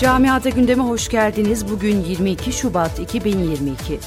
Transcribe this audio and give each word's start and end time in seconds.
Camiada 0.00 0.48
gündeme 0.48 0.82
hoş 0.82 1.08
geldiniz. 1.08 1.70
Bugün 1.70 2.04
22 2.04 2.52
Şubat 2.52 2.98
2022. 2.98 3.98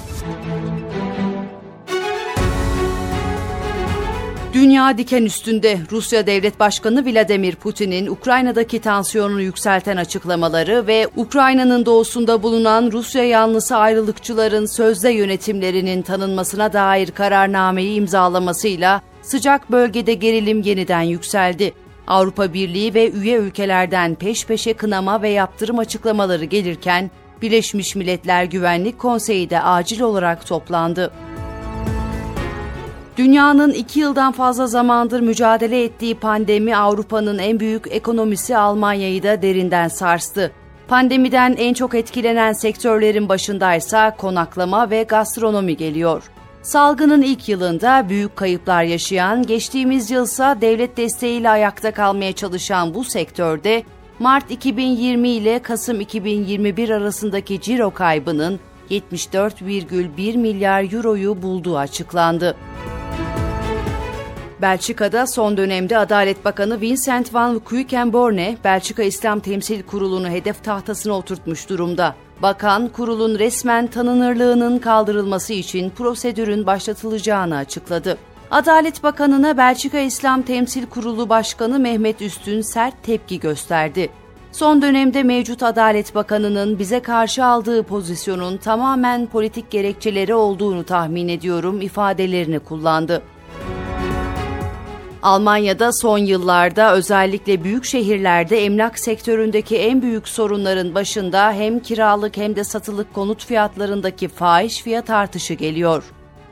Dünya 4.54 4.98
diken 4.98 5.24
üstünde 5.24 5.80
Rusya 5.92 6.28
Devlet 6.28 6.60
Başkanı 6.60 7.06
Vladimir 7.06 7.56
Putin'in 7.56 8.08
Ukrayna'daki 8.08 8.80
tansiyonunu 8.80 9.42
yükselten 9.42 9.98
açıklamaları 9.98 10.88
ve 10.88 11.08
Ukrayna'nın 11.16 11.86
doğusunda 11.86 12.44
bulunan 12.44 12.92
Rusya 12.92 13.24
yanlısı 13.24 13.78
ayrılıkçıların 13.78 14.66
sözde 14.66 15.10
yönetimlerinin 15.10 16.02
tanınmasına 16.02 16.74
dair 16.74 17.12
kararnameyi 17.12 17.98
imzalamasıyla 17.98 19.02
sıcak 19.22 19.72
bölgede 19.72 20.14
gerilim 20.14 20.62
yeniden 20.62 21.02
yükseldi. 21.02 21.74
Avrupa 22.10 22.54
Birliği 22.54 22.94
ve 22.94 23.12
üye 23.12 23.38
ülkelerden 23.38 24.16
peş 24.16 24.46
peşe 24.46 24.74
kınama 24.74 25.22
ve 25.22 25.30
yaptırım 25.30 25.80
açıklamaları 25.80 26.46
gelirken 26.46 27.12
Birleşmiş 27.42 27.96
Milletler 27.96 28.44
Güvenlik 28.44 29.00
Konseyi 29.00 29.50
de 29.50 29.62
acil 29.62 30.02
olarak 30.02 30.48
toplandı. 30.48 31.12
Dünyanın 33.18 33.72
iki 33.74 34.00
yıldan 34.00 34.32
fazla 34.32 34.68
zamandır 34.68 35.20
mücadele 35.20 35.84
ettiği 35.84 36.16
pandemi 36.16 36.78
Avrupa'nın 36.78 37.38
en 37.38 37.60
büyük 37.60 37.88
ekonomisi 37.92 38.58
Almanya'yı 38.58 39.24
da 39.24 39.42
derinden 39.42 39.88
sarstı. 39.88 40.52
Pandemiden 40.88 41.56
en 41.58 41.74
çok 41.74 41.96
etkilenen 41.96 42.54
sektörlerin 42.54 43.30
başındaysa 43.30 44.16
konaklama 44.16 44.90
ve 44.90 45.04
gastronomi 45.04 45.78
geliyor. 45.78 46.24
Salgının 46.62 47.22
ilk 47.22 47.50
yılında 47.50 48.10
büyük 48.10 48.36
kayıplar 48.36 48.84
yaşayan, 48.84 49.44
geçtiğimiz 49.44 50.12
yılsa 50.12 50.62
devlet 50.62 50.98
desteğiyle 50.98 51.50
ayakta 51.50 51.92
kalmaya 51.92 52.34
çalışan 52.34 52.94
bu 52.94 53.04
sektörde 53.04 53.84
Mart 54.20 54.52
2020 54.52 55.30
ile 55.30 55.62
Kasım 55.62 56.02
2021 56.02 56.90
arasındaki 56.90 57.62
ciro 57.62 57.92
kaybının 57.92 58.60
74,1 58.90 60.38
milyar 60.38 60.94
euroyu 60.94 61.42
bulduğu 61.42 61.78
açıklandı. 61.78 62.56
Belçika'da 64.62 65.28
son 65.28 65.58
dönemde 65.58 65.98
Adalet 65.98 66.46
Bakanı 66.46 66.82
Vincent 66.82 67.34
van 67.34 67.60
Quickenborne, 67.60 68.58
Belçika 68.64 69.04
İslam 69.04 69.40
Temsil 69.40 69.84
Kurulu'nu 69.84 70.30
hedef 70.30 70.64
tahtasına 70.64 71.14
oturtmuş 71.14 71.70
durumda. 71.70 72.16
Bakan, 72.42 72.88
kurulun 72.88 73.40
resmen 73.40 73.88
tanınırlığının 73.88 74.80
kaldırılması 74.80 75.54
için 75.54 75.90
prosedürün 75.90 76.66
başlatılacağını 76.66 77.58
açıkladı. 77.58 78.18
Adalet 78.52 79.04
Bakanı'na 79.04 79.58
Belçika 79.58 80.00
İslam 80.00 80.42
Temsil 80.42 80.86
Kurulu 80.86 81.30
Başkanı 81.30 81.80
Mehmet 81.80 82.22
Üstün 82.22 82.62
sert 82.62 83.04
tepki 83.04 83.40
gösterdi. 83.40 84.10
Son 84.52 84.82
dönemde 84.82 85.24
mevcut 85.24 85.64
Adalet 85.64 86.16
Bakanı'nın 86.16 86.80
bize 86.80 87.00
karşı 87.00 87.46
aldığı 87.46 87.84
pozisyonun 87.84 88.58
tamamen 88.58 89.26
politik 89.26 89.72
gerekçeleri 89.72 90.34
olduğunu 90.34 90.84
tahmin 90.84 91.28
ediyorum 91.28 91.82
ifadelerini 91.82 92.60
kullandı. 92.60 93.22
Almanya'da 95.24 95.92
son 95.94 96.18
yıllarda 96.18 96.94
özellikle 96.94 97.64
büyük 97.64 97.86
şehirlerde 97.86 98.66
emlak 98.66 99.00
sektöründeki 99.00 99.78
en 99.78 100.02
büyük 100.02 100.28
sorunların 100.28 100.96
başında 100.96 101.52
hem 101.54 101.80
kiralık 101.80 102.38
hem 102.38 102.56
de 102.56 102.64
satılık 102.64 103.14
konut 103.14 103.46
fiyatlarındaki 103.46 104.28
fahiş 104.28 104.82
fiyat 104.82 105.10
artışı 105.10 105.54
geliyor. 105.54 106.04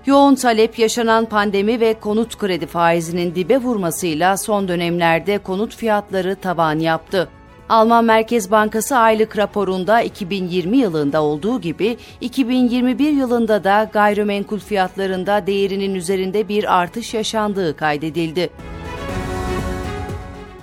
Yoğun 0.05 0.35
talep 0.35 0.79
yaşanan 0.79 1.25
pandemi 1.25 1.79
ve 1.79 1.93
konut 1.99 2.37
kredi 2.37 2.65
faizinin 2.67 3.35
dibe 3.35 3.57
vurmasıyla 3.57 4.37
son 4.37 4.67
dönemlerde 4.67 5.37
konut 5.37 5.75
fiyatları 5.75 6.35
tavan 6.35 6.79
yaptı. 6.79 7.29
Alman 7.69 8.05
Merkez 8.05 8.51
Bankası 8.51 8.97
aylık 8.97 9.37
raporunda 9.37 10.01
2020 10.01 10.77
yılında 10.77 11.23
olduğu 11.23 11.61
gibi 11.61 11.97
2021 12.21 13.11
yılında 13.11 13.63
da 13.63 13.89
gayrimenkul 13.93 14.59
fiyatlarında 14.59 15.47
değerinin 15.47 15.95
üzerinde 15.95 16.47
bir 16.47 16.77
artış 16.77 17.13
yaşandığı 17.13 17.77
kaydedildi. 17.77 18.49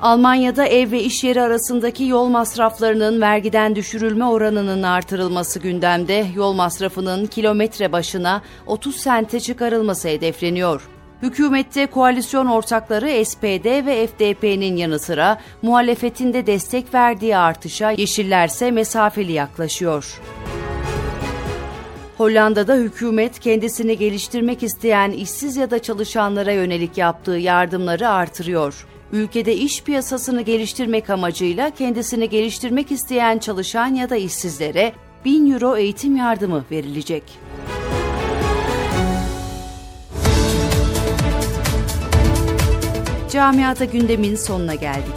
Almanya'da 0.03 0.67
ev 0.67 0.91
ve 0.91 1.03
iş 1.03 1.25
yeri 1.25 1.43
arasındaki 1.43 2.05
yol 2.05 2.29
masraflarının 2.29 3.21
vergiden 3.21 3.77
düşürülme 3.77 4.25
oranının 4.25 4.83
artırılması 4.83 5.59
gündemde, 5.59 6.27
yol 6.35 6.53
masrafının 6.53 7.27
kilometre 7.27 7.93
başına 7.93 8.43
30 8.67 8.97
sente 8.97 9.41
çıkarılması 9.41 10.09
hedefleniyor. 10.09 10.94
Hükümette 11.23 11.87
koalisyon 11.87 12.47
ortakları 12.47 13.25
SPD 13.25 13.87
ve 13.87 14.07
FDP'nin 14.07 14.77
yanı 14.77 14.99
sıra 14.99 15.41
muhalefetinde 15.63 16.47
destek 16.47 16.95
verdiği 16.95 17.37
artışa 17.37 17.91
Yeşillerse 17.91 18.71
mesafeli 18.71 19.33
yaklaşıyor. 19.33 20.21
Hollanda'da 22.19 22.75
hükümet 22.75 23.39
kendisini 23.39 23.99
geliştirmek 23.99 24.63
isteyen 24.63 25.11
işsiz 25.11 25.57
ya 25.57 25.71
da 25.71 25.79
çalışanlara 25.79 26.53
yönelik 26.53 26.99
yaptığı 26.99 27.37
yardımları 27.37 28.09
artırıyor. 28.09 28.87
Ülkede 29.13 29.57
iş 29.57 29.83
piyasasını 29.83 30.43
geliştirmek 30.43 31.11
amacıyla 31.11 31.71
kendisini 31.71 32.29
geliştirmek 32.29 32.93
isteyen 32.93 33.39
çalışan 33.39 33.95
ya 33.95 34.11
da 34.11 34.17
işsizlere 34.17 34.93
1000 35.25 35.53
euro 35.53 35.77
eğitim 35.77 36.17
yardımı 36.17 36.65
verilecek. 36.71 37.23
Camiata 43.35 43.85
gündemin 43.85 44.37
sonuna 44.37 44.75
geldik. 44.75 45.15